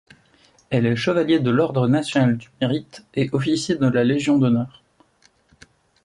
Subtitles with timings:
[0.71, 4.81] Elle est chevalier de l'Ordre national du Mérite et officier de la Légion d'honneur.